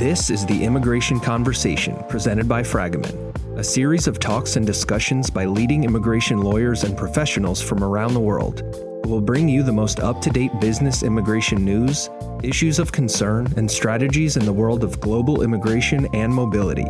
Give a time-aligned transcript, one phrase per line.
[0.00, 5.44] This is the Immigration Conversation presented by Fragomen, a series of talks and discussions by
[5.44, 8.60] leading immigration lawyers and professionals from around the world
[9.04, 12.08] who will bring you the most up to date business immigration news,
[12.42, 16.86] issues of concern, and strategies in the world of global immigration and mobility.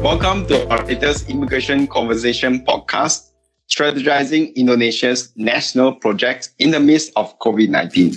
[0.00, 3.30] Welcome to our latest Immigration Conversation podcast,
[3.68, 8.14] strategizing Indonesia's national projects in the midst of COVID 19.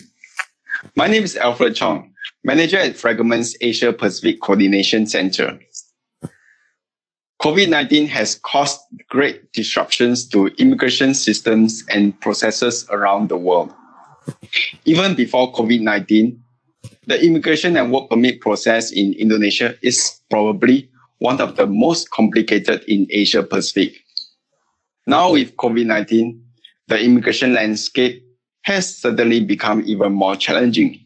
[0.95, 2.13] My name is Alfred Chong,
[2.44, 5.59] manager at Fragomen's Asia Pacific Coordination Center.
[7.41, 13.73] COVID 19 has caused great disruptions to immigration systems and processes around the world.
[14.86, 16.41] Even before COVID 19,
[17.05, 20.89] the immigration and work permit process in Indonesia is probably
[21.20, 23.95] one of the most complicated in Asia Pacific.
[25.06, 26.44] Now, with COVID 19,
[26.88, 28.27] the immigration landscape
[28.68, 31.00] has suddenly become even more challenging.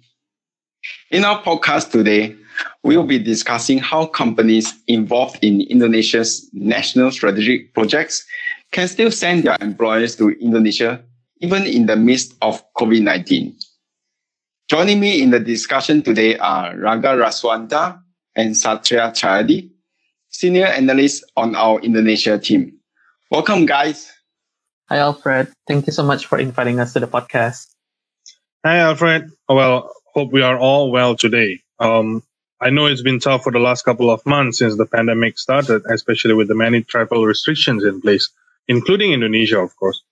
[1.12, 2.36] In our podcast today,
[2.82, 8.26] we will be discussing how companies involved in Indonesia's national strategic projects
[8.72, 11.04] can still send their employees to Indonesia
[11.42, 13.54] even in the midst of COVID 19.
[14.68, 18.02] Joining me in the discussion today are Raga Rasuanta
[18.36, 19.70] and Satria Cahyadi,
[20.30, 22.74] senior analysts on our Indonesia team.
[23.30, 24.12] Welcome, guys.
[24.92, 25.48] Hi, Alfred.
[25.70, 27.68] Thank you so much for inviting us to the podcast.
[28.66, 29.32] Hi, Alfred.
[29.48, 31.62] Well, hope we are all well today.
[31.80, 32.24] Um,
[32.60, 35.84] I know it's been tough for the last couple of months since the pandemic started,
[35.90, 38.28] especially with the many travel restrictions in place,
[38.68, 40.04] including Indonesia, of course.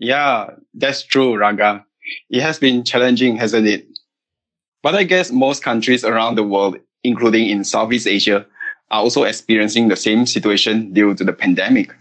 [0.00, 1.86] Yeah, that's true, Raga.
[2.30, 3.86] It has been challenging, hasn't it?
[4.82, 8.44] But I guess most countries around the world, including in Southeast Asia,
[8.90, 11.94] are also experiencing the same situation due to the pandemic.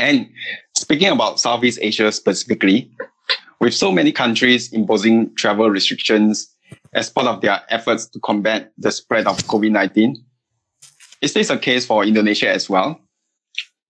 [0.00, 0.28] And
[0.74, 2.90] speaking about Southeast Asia specifically,
[3.60, 6.48] with so many countries imposing travel restrictions
[6.94, 10.16] as part of their efforts to combat the spread of COVID 19,
[11.20, 12.98] is this a case for Indonesia as well?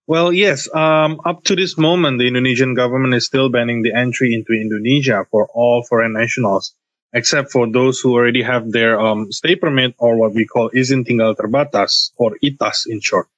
[0.08, 0.66] Well, yes.
[0.74, 5.24] Um, up to this moment, the Indonesian government is still banning the entry into Indonesia
[5.30, 6.74] for all foreign nationals,
[7.12, 11.06] except for those who already have their um, stay permit or what we call izin
[11.06, 13.28] tinggal terbatas or ITAS in short.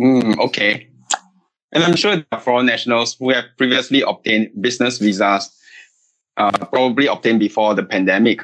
[0.00, 0.88] Mm, okay.
[1.72, 5.50] And I'm sure foreign nationals who have previously obtained business visas,
[6.36, 8.42] uh, probably obtained before the pandemic.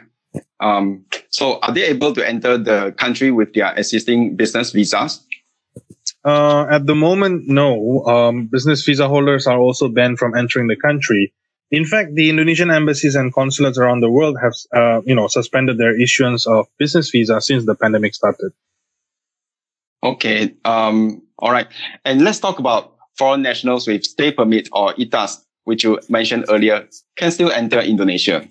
[0.61, 5.25] Um, so are they able to enter the country with their existing business visas?
[6.25, 8.05] Uh, at the moment, no.
[8.07, 11.33] Um, business visa holders are also banned from entering the country.
[11.71, 15.77] In fact, the Indonesian embassies and consulates around the world have, uh, you know, suspended
[15.77, 18.53] their issuance of business visa since the pandemic started.
[20.03, 20.55] Okay.
[20.65, 21.69] Um, all right.
[22.05, 26.89] And let's talk about foreign nationals with stay permit or ITAS, which you mentioned earlier,
[27.17, 28.49] can still enter Indonesia.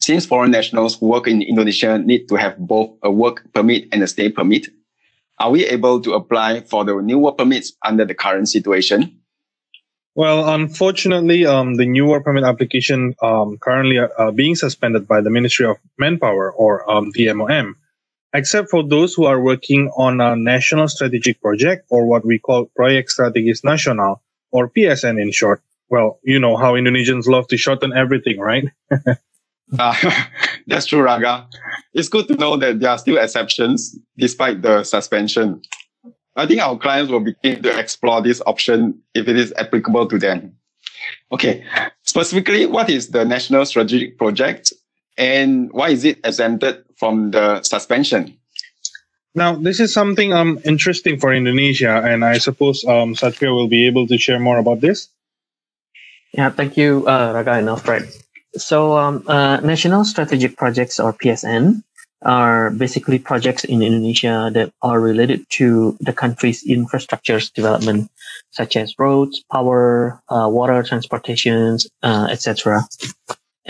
[0.00, 4.02] Since foreign nationals who work in Indonesia need to have both a work permit and
[4.02, 4.68] a stay permit,
[5.38, 9.20] are we able to apply for the new work permits under the current situation?
[10.14, 15.30] Well, unfortunately, um, the new work permit application um, currently uh, being suspended by the
[15.30, 17.74] Ministry of Manpower or um, VMOM
[18.32, 22.66] except for those who are working on a national strategic project or what we call
[22.76, 24.20] Project Strategis Nasional
[24.52, 25.62] or PSN in short.
[25.88, 28.64] Well, you know how Indonesians love to shorten everything, right?
[29.78, 30.12] uh,
[30.66, 31.48] that's true, Raga.
[31.92, 35.60] It's good to know that there are still exceptions despite the suspension.
[36.36, 40.18] I think our clients will begin to explore this option if it is applicable to
[40.18, 40.54] them.
[41.32, 41.64] Okay,
[42.04, 44.72] specifically, what is the National Strategic Project
[45.18, 48.36] and why is it exempted from the suspension?
[49.34, 53.86] Now, this is something um, interesting for Indonesia, and I suppose um, Satria will be
[53.86, 55.08] able to share more about this.
[56.36, 58.10] Yeah, thank you, uh, Raga and Alfred.
[58.54, 61.82] So, um, uh, National Strategic Projects, or PSN,
[62.22, 68.10] are basically projects in Indonesia that are related to the country's infrastructures development,
[68.50, 72.82] such as roads, power, uh, water, transportations, uh, etc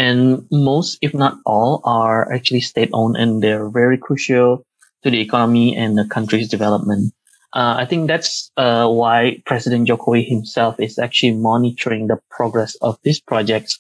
[0.00, 4.64] and most, if not all, are actually state-owned, and they're very crucial
[5.05, 7.12] to the economy and the country's development.
[7.52, 12.97] Uh, I think that's uh, why President Jokowi himself is actually monitoring the progress of
[13.05, 13.79] these projects,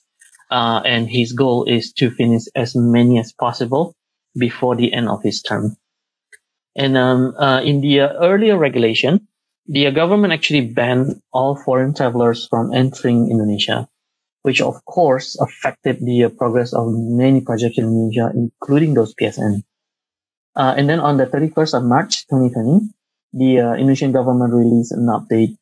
[0.50, 3.96] uh, and his goal is to finish as many as possible
[4.36, 5.74] before the end of his term.
[6.76, 9.26] And um, uh, in the earlier regulation,
[9.66, 13.88] the government actually banned all foreign travelers from entering Indonesia
[14.42, 19.62] which of course affected the uh, progress of many projects in Indonesia, including those PSN.
[20.56, 22.88] Uh, and then on the 31st of March 2020,
[23.32, 25.56] the uh, Indonesian government released an update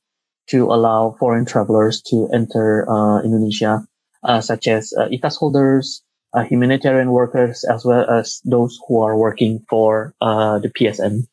[0.48, 3.86] to allow foreign travelers to enter uh, Indonesia
[4.25, 6.02] uh, such as ITAS holders,
[6.34, 11.26] uh, humanitarian workers, as well as those who are working for uh, the PSN.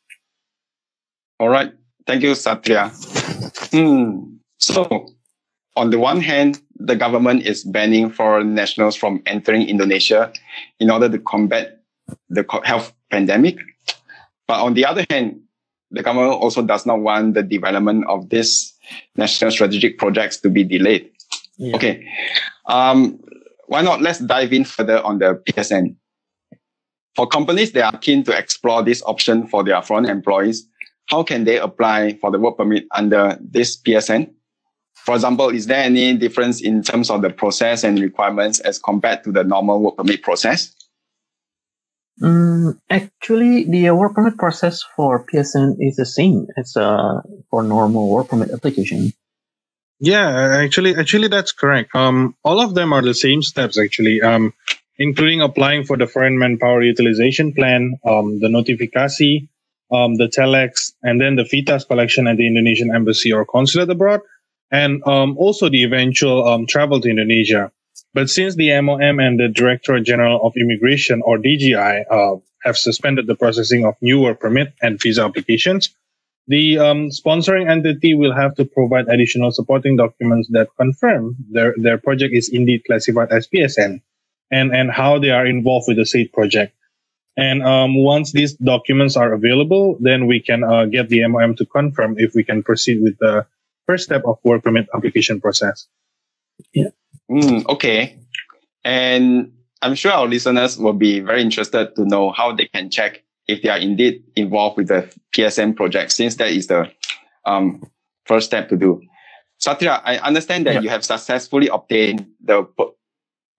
[1.40, 1.72] All right.
[2.08, 2.92] Thank you, Satria.
[3.72, 4.38] Hmm.
[4.60, 5.08] So,
[5.76, 10.32] on the one hand, the government is banning foreign nationals from entering Indonesia
[10.80, 11.80] in order to combat
[12.30, 13.58] the health pandemic.
[14.48, 15.40] But on the other hand,
[15.92, 18.74] the government also does not want the development of these
[19.16, 21.10] national strategic projects to be delayed.
[21.58, 21.76] Yeah.
[21.76, 22.06] Okay.
[22.68, 23.20] Um,
[23.68, 24.02] why not?
[24.02, 25.96] Let's dive in further on the PSN.
[27.16, 30.68] For companies that are keen to explore this option for their foreign employees,
[31.08, 34.35] how can they apply for the work permit under this PSN?
[35.06, 39.24] For example, is there any difference in terms of the process and requirements as compared
[39.26, 40.74] to the normal work permit process?
[42.24, 47.22] Um, actually, the work permit process for PSN is the same as uh,
[47.52, 49.14] for normal work permit application.
[50.00, 51.94] Yeah, actually, actually, that's correct.
[51.94, 54.22] Um, all of them are the same steps, actually.
[54.22, 54.54] Um,
[54.98, 59.48] including applying for the foreign manpower utilization plan, um, the notifikasi,
[59.92, 64.22] um, the telex, and then the VITAS collection at the Indonesian embassy or consulate abroad,
[64.72, 67.72] and um, also the eventual um, travel to Indonesia.
[68.14, 73.28] But since the MOM and the Directorate General of Immigration or DGI uh, have suspended
[73.28, 75.90] the processing of new work permit and visa applications,
[76.48, 81.98] the um, sponsoring entity will have to provide additional supporting documents that confirm their, their
[81.98, 84.02] project is indeed classified as PSN
[84.52, 86.74] and, and how they are involved with the state project.
[87.38, 91.66] And um, once these documents are available, then we can uh, get the MOM to
[91.66, 93.46] confirm if we can proceed with the
[93.88, 95.88] first step of work permit application process.
[96.74, 96.90] Yeah.
[97.30, 98.18] Mm, okay.
[98.84, 99.52] And
[99.82, 103.62] I'm sure our listeners will be very interested to know how they can check if
[103.62, 106.92] they are indeed involved with the PSN project, since that is the
[107.46, 107.84] um,
[108.26, 109.02] first step to do.
[109.60, 110.82] Satria, I understand that yeah.
[110.82, 112.68] you have successfully obtained the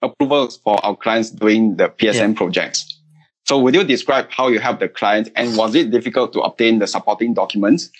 [0.02, 2.36] approvals for our clients doing the PSN yeah.
[2.36, 3.00] projects.
[3.46, 6.80] So would you describe how you help the client and was it difficult to obtain
[6.80, 7.90] the supporting documents?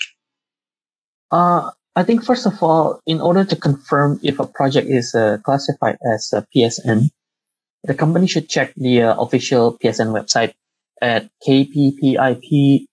[1.30, 5.38] Uh, I think first of all, in order to confirm if a project is uh,
[5.42, 7.08] classified as a PSN,
[7.84, 10.52] the company should check the uh, official PSN website
[11.00, 12.86] at kppip.go.id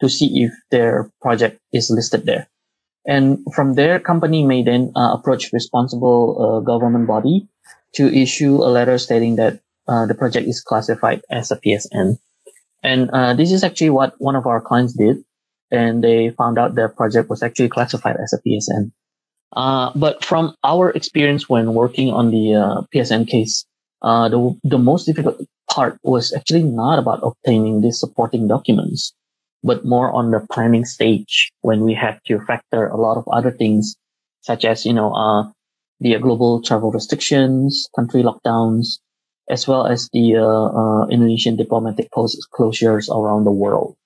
[0.00, 2.48] to see if their project is listed there.
[3.06, 7.46] And from there, company may then uh, approach responsible uh, government body
[7.94, 12.18] to issue a letter stating that uh, the project is classified as a PSN.
[12.82, 15.22] And uh, this is actually what one of our clients did
[15.70, 18.90] and they found out their project was actually classified as a PSN.
[19.52, 23.64] Uh, but from our experience when working on the uh, PSN case,
[24.02, 25.40] uh, the, the most difficult
[25.70, 29.12] part was actually not about obtaining the supporting documents,
[29.62, 33.50] but more on the planning stage when we had to factor a lot of other
[33.50, 33.96] things,
[34.40, 35.50] such as, you know, uh,
[36.00, 38.98] the global travel restrictions, country lockdowns,
[39.50, 43.96] as well as the uh, uh, Indonesian diplomatic post closures around the world.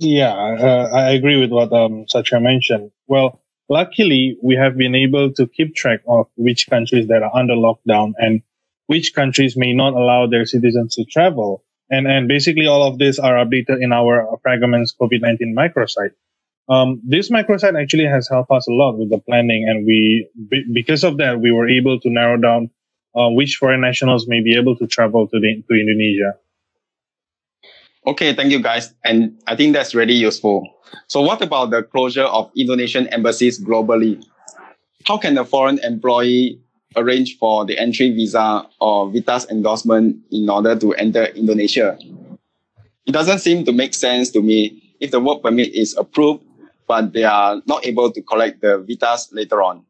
[0.00, 2.90] Yeah, uh, I agree with what um, Satria mentioned.
[3.06, 3.38] Well,
[3.68, 8.14] luckily, we have been able to keep track of which countries that are under lockdown
[8.16, 8.40] and
[8.86, 11.64] which countries may not allow their citizens to travel.
[11.90, 16.12] And, and basically all of this are updated in our Fragomen's COVID-19 microsite.
[16.66, 20.30] Um, this microsite actually has helped us a lot with the planning and we,
[20.72, 22.70] because of that, we were able to narrow down
[23.14, 26.38] uh, which foreign nationals may be able to travel to, the, to Indonesia.
[28.06, 28.94] Okay, thank you guys.
[29.04, 30.66] And I think that's really useful.
[31.06, 34.24] So what about the closure of Indonesian embassies globally?
[35.04, 36.60] How can a foreign employee
[36.96, 41.98] arrange for the entry visa or VITAS endorsement in order to enter Indonesia?
[43.06, 46.44] It doesn't seem to make sense to me if the work permit is approved,
[46.86, 49.84] but they are not able to collect the VITAS later on.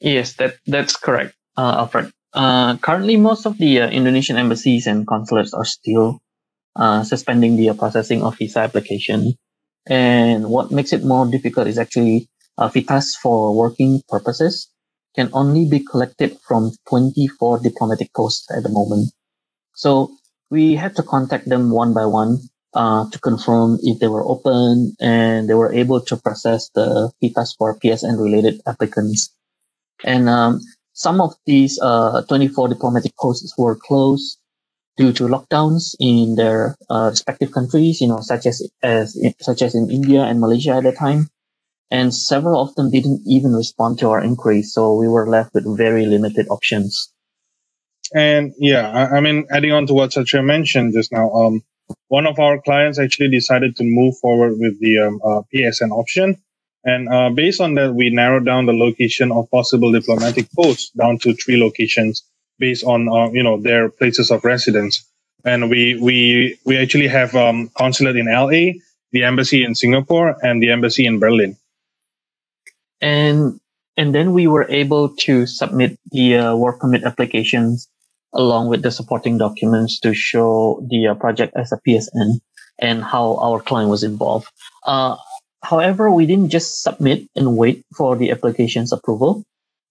[0.00, 2.12] Yes, that, that's correct, uh, Alfred.
[2.32, 6.20] Uh, currently, most of the uh, Indonesian embassies and consulates are still
[6.76, 9.34] uh, suspending the processing of visa application.
[9.86, 12.28] And what makes it more difficult is actually
[12.58, 14.70] uh, VITAS for working purposes
[15.14, 19.10] can only be collected from 24 diplomatic posts at the moment.
[19.74, 20.10] So
[20.50, 22.38] we had to contact them one by one
[22.74, 27.54] uh, to confirm if they were open and they were able to process the VITAS
[27.58, 29.34] for PSN related applicants.
[30.04, 30.60] And um,
[30.92, 34.38] some of these uh, 24 diplomatic posts were closed
[34.96, 39.74] due to lockdowns in their uh, respective countries, you know, such as, as such as
[39.74, 41.28] in India and Malaysia at the time.
[41.90, 45.76] And several of them didn't even respond to our inquiries, so we were left with
[45.76, 47.12] very limited options.
[48.14, 51.62] And yeah, I, I mean, adding on to what Satria mentioned just now, um,
[52.08, 56.36] one of our clients actually decided to move forward with the um, uh, PSN option,
[56.86, 61.18] And uh, based on that, we narrowed down the location of possible diplomatic posts down
[61.18, 62.22] to three locations
[62.58, 65.04] based on uh, you know their places of residence.
[65.44, 68.80] And we we we actually have um, consulate in LA,
[69.12, 71.56] the embassy in Singapore, and the embassy in Berlin.
[73.00, 73.60] And
[73.96, 77.88] and then we were able to submit the uh, work permit applications
[78.34, 82.40] along with the supporting documents to show the uh, project as a PSN
[82.78, 84.48] and how our client was involved.
[84.84, 85.16] Uh,
[85.64, 89.42] however, we didn't just submit and wait for the application's approval,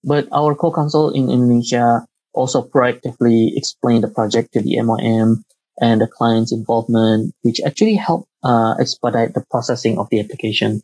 [0.04, 2.06] but our co-counsel in Indonesia
[2.36, 5.44] also proactively explain the project to the MOM
[5.80, 10.82] and the client's involvement, which actually helped uh, expedite the processing of the application.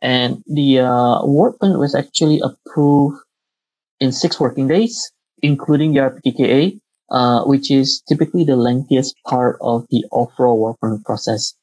[0.00, 3.18] And the uh, work permit was actually approved
[4.00, 5.10] in six working days,
[5.42, 6.78] including the RPTKA,
[7.10, 11.54] uh, which is typically the lengthiest part of the overall work permit process.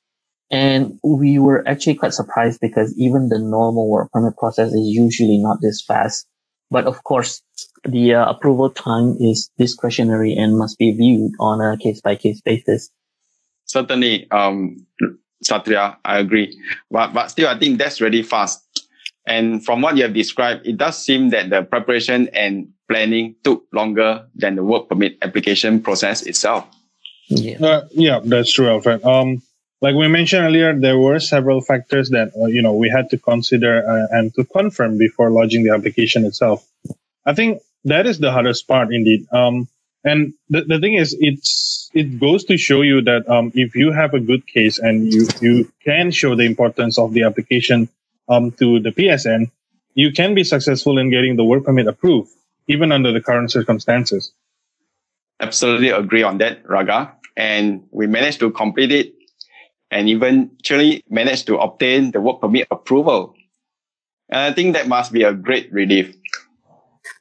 [0.52, 5.38] And we were actually quite surprised because even the normal work permit process is usually
[5.38, 6.28] not this fast.
[6.70, 7.42] But of course,
[7.84, 12.42] the uh, approval time is discretionary and must be viewed on a case by case
[12.42, 12.90] basis.
[13.66, 14.86] Certainly, um,
[15.44, 16.58] Satria, I agree.
[16.90, 18.64] But, but still, I think that's really fast.
[19.28, 23.64] And from what you have described, it does seem that the preparation and planning took
[23.72, 26.68] longer than the work permit application process itself.
[27.30, 29.04] Yeah, uh, yeah, that's true, Alfred.
[29.06, 29.42] Um,
[29.82, 33.18] like we mentioned earlier, there were several factors that uh, you know we had to
[33.18, 36.68] consider uh, and to confirm before lodging the application itself.
[37.26, 39.28] I think that is the hardest part, indeed.
[39.32, 39.68] Um,
[40.04, 43.92] and the, the thing is, it's it goes to show you that um, if you
[43.92, 47.90] have a good case and you you can show the importance of the application
[48.30, 49.52] um, to the PSN,
[49.94, 52.32] you can be successful in getting the work permit approved,
[52.68, 54.32] even under the current circumstances.
[55.40, 57.14] Absolutely agree on that, Raga.
[57.36, 59.14] And we managed to complete it
[59.90, 63.36] and eventually managed to obtain the work permit approval.
[64.30, 66.16] And I think that must be a great relief.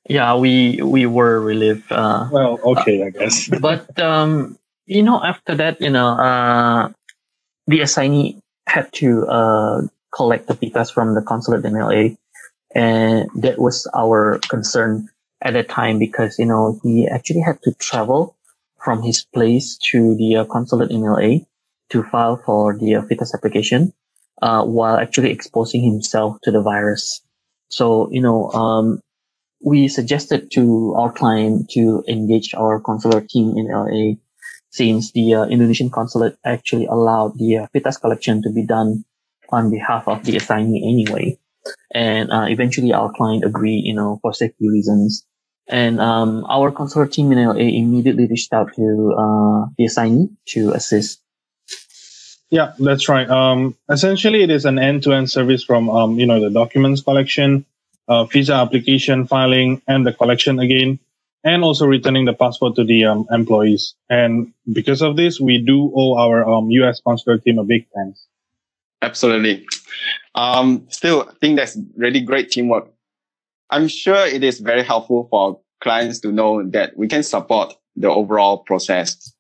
[0.09, 1.91] Yeah, we we were relieved.
[1.91, 3.49] Uh, well, okay, I guess.
[3.61, 6.91] but um, you know, after that, you know, uh,
[7.67, 9.83] the assignee had to uh,
[10.15, 12.17] collect the VITAS from the consulate in LA,
[12.75, 15.09] and that was our concern
[15.43, 18.37] at that time because you know he actually had to travel
[18.83, 21.45] from his place to the uh, consulate in LA
[21.91, 23.93] to file for the uh, VITAS application
[24.43, 27.21] uh, while actually exposing himself to the virus.
[27.69, 29.01] So, you know, um,
[29.63, 34.17] we suggested to our client to engage our consular team in LA
[34.71, 39.05] since the uh, Indonesian consulate actually allowed the uh, VITAS collection to be done
[39.51, 41.39] on behalf of the assignee anyway.
[41.93, 45.27] And uh, eventually our client agreed, you know, for safety reasons.
[45.69, 50.73] And um, our consular team in LA immediately reached out to uh, the assignee to
[50.73, 51.21] assist
[52.51, 53.31] yeah, that's right.
[53.31, 57.65] Um, essentially, it is an end-to-end service from um, you know the documents collection,
[58.11, 60.99] uh, visa application filing, and the collection again,
[61.45, 63.95] and also returning the passport to the um, employees.
[64.11, 67.01] And because of this, we do owe our U.S.
[67.07, 68.27] Um, consular team a big thanks.
[69.01, 69.67] Absolutely.
[70.35, 72.93] Um, still, I think that's really great teamwork.
[73.71, 78.11] I'm sure it is very helpful for clients to know that we can support the
[78.11, 79.33] overall process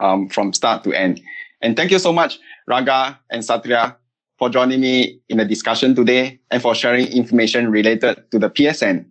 [0.00, 1.20] um, from start to end.
[1.60, 3.96] And thank you so much, Raga and Satria,
[4.38, 9.04] for joining me in the discussion today and for sharing information related to the PSN.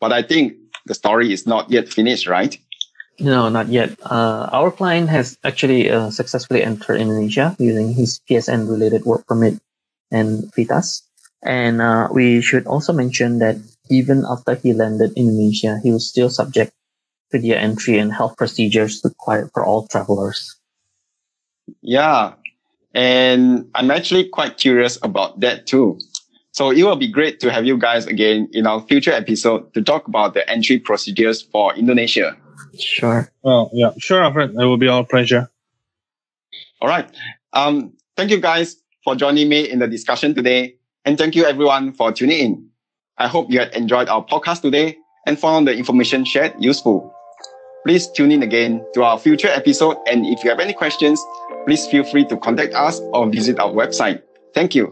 [0.00, 0.54] But I think
[0.86, 2.56] the story is not yet finished, right?
[3.20, 3.98] No, not yet.
[4.04, 9.58] Uh, our client has actually uh, successfully entered Indonesia using his PSN related work permit
[10.12, 11.02] and VITAS.
[11.42, 13.56] And uh, we should also mention that
[13.90, 16.72] even after he landed in Indonesia, he was still subject
[17.32, 20.56] to the entry and health procedures required for all travelers.
[21.82, 22.34] Yeah.
[22.94, 25.98] And I'm actually quite curious about that too.
[26.52, 29.82] So it will be great to have you guys again in our future episode to
[29.82, 32.36] talk about the entry procedures for Indonesia.
[32.78, 33.30] Sure.
[33.42, 34.50] Well, yeah, sure, Alfred.
[34.50, 35.50] It will be our pleasure.
[36.80, 37.08] All right.
[37.52, 40.76] Um, thank you guys for joining me in the discussion today.
[41.04, 42.68] And thank you everyone for tuning in.
[43.18, 47.14] I hope you had enjoyed our podcast today and found the information shared useful.
[47.86, 49.96] Please tune in again to our future episode.
[50.06, 51.20] And if you have any questions,
[51.64, 54.22] please feel free to contact us or visit our website.
[54.54, 54.90] Thank you.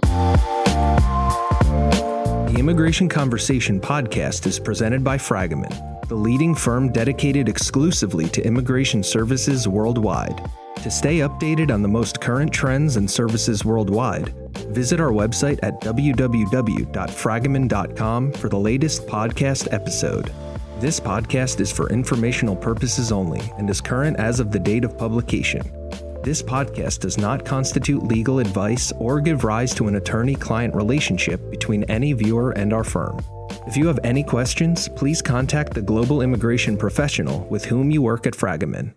[2.47, 9.03] The Immigration Conversation podcast is presented by Fragomen, the leading firm dedicated exclusively to immigration
[9.03, 10.41] services worldwide.
[10.83, 14.29] To stay updated on the most current trends and services worldwide,
[14.69, 20.33] visit our website at www.fragomen.com for the latest podcast episode.
[20.79, 24.99] This podcast is for informational purposes only and is current as of the date of
[24.99, 25.63] publication.
[26.23, 31.51] This podcast does not constitute legal advice or give rise to an attorney client relationship
[31.51, 33.25] between any viewer and our firm.
[33.67, 38.27] If you have any questions, please contact the global immigration professional with whom you work
[38.27, 38.93] at Fragomen.